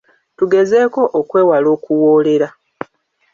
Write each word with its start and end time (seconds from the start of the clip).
Tugezeeko 0.37 1.01
okwewala 1.19 1.67
okuwoolera. 1.75 2.47